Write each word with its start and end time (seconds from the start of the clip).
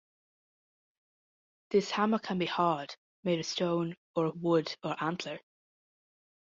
This 1.69 1.91
hammer 1.91 2.17
can 2.17 2.39
be 2.39 2.47
hard 2.47 2.95
made 3.23 3.37
of 3.37 3.45
stone 3.45 3.95
or 4.15 4.25
of 4.25 4.41
wood 4.41 4.75
or 4.83 4.95
antler. 4.99 5.39